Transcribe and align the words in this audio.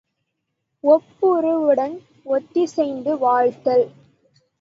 ஒப்புரவுடன் 0.83 1.93
ஒத்திசைந்து 2.25 3.17
வாழ்தல். 3.17 3.85